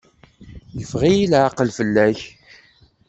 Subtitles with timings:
[0.77, 2.19] Yeffeɣ-iyi leɛqel fell-ak.